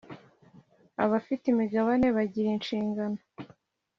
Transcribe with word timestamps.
Abafite 1.03 1.43
imigabane 1.49 2.07
bagira 2.17 2.47
inshingano 2.57 3.19